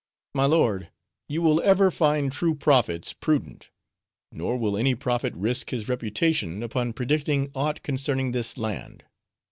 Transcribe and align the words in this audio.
"My 0.33 0.45
lord, 0.45 0.89
you 1.29 1.43
will 1.43 1.61
ever 1.61 1.91
find 1.91 2.31
true 2.31 2.55
prophets, 2.55 3.13
prudent; 3.13 3.69
nor 4.31 4.57
will 4.57 4.75
any 4.75 4.95
prophet 4.95 5.31
risk 5.35 5.69
his 5.69 5.87
reputation 5.87 6.63
upon 6.63 6.93
predicting 6.93 7.51
aught 7.53 7.83
concerning 7.83 8.31
this 8.31 8.57
land. 8.57 9.03